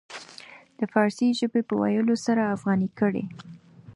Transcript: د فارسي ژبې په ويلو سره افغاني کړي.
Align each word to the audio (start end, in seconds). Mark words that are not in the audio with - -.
د 0.79 0.81
فارسي 0.93 1.27
ژبې 1.39 1.61
په 1.67 1.73
ويلو 1.81 2.15
سره 2.25 2.51
افغاني 2.55 2.89
کړي. 2.99 3.25